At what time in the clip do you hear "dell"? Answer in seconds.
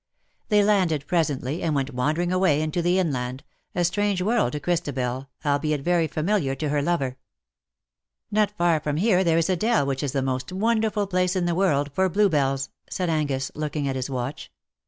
9.55-9.85